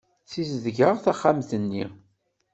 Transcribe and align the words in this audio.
Ssizdeget 0.25 0.97
taxxamt-nni! 1.03 1.85